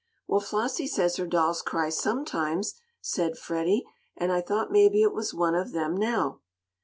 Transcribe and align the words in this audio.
"Well, 0.25 0.39
Flossie 0.39 0.87
says 0.87 1.17
her 1.17 1.27
dolls 1.27 1.61
cry, 1.61 1.89
sometimes," 1.89 2.73
said 3.01 3.37
Freddie, 3.37 3.85
"and 4.17 4.31
I 4.31 4.41
thought 4.41 4.71
maybe 4.71 5.03
It 5.03 5.13
was 5.13 5.31
one 5.31 5.53
of 5.53 5.73
them 5.73 5.95
now." 5.95 6.41